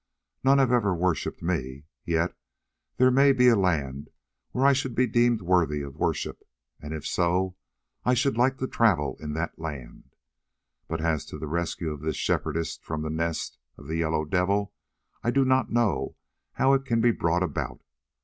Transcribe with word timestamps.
None 0.43 0.57
have 0.57 0.71
ever 0.71 0.95
worshipped 0.95 1.43
me, 1.43 1.83
yet 2.05 2.35
there 2.97 3.11
may 3.11 3.31
be 3.31 3.49
a 3.49 3.55
land 3.55 4.09
where 4.49 4.65
I 4.65 4.73
should 4.73 4.95
be 4.95 5.05
deemed 5.05 5.43
worthy 5.43 5.83
of 5.83 5.95
worship, 5.99 6.41
and 6.81 6.91
if 6.91 7.05
so 7.05 7.55
I 8.03 8.15
should 8.15 8.35
like 8.35 8.57
to 8.57 8.67
travel 8.67 9.15
in 9.19 9.33
that 9.33 9.59
land. 9.59 10.15
But 10.87 11.01
as 11.01 11.23
to 11.25 11.37
the 11.37 11.45
rescue 11.45 11.91
of 11.91 12.01
this 12.01 12.15
Shepherdess 12.15 12.77
from 12.77 13.03
the 13.03 13.11
Nest 13.11 13.59
of 13.77 13.85
the 13.85 13.97
Yellow 13.97 14.25
Devil, 14.25 14.73
I 15.21 15.29
do 15.29 15.45
not 15.45 15.69
know 15.69 16.15
how 16.53 16.73
it 16.73 16.83
can 16.83 16.99
be 16.99 17.11
brought 17.11 17.43
about. 17.43 17.83